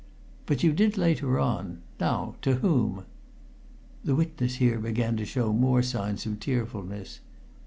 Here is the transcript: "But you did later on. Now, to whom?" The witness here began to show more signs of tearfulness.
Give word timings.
"But 0.47 0.63
you 0.63 0.73
did 0.73 0.97
later 0.97 1.37
on. 1.37 1.83
Now, 1.99 2.33
to 2.41 2.55
whom?" 2.55 3.05
The 4.03 4.15
witness 4.15 4.55
here 4.55 4.79
began 4.79 5.15
to 5.17 5.25
show 5.25 5.53
more 5.53 5.83
signs 5.83 6.25
of 6.25 6.39
tearfulness. 6.39 7.19